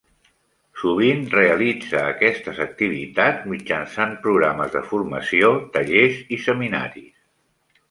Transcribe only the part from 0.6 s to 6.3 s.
Sovint realitza aquestes activitats mitjançant programes de formació, tallers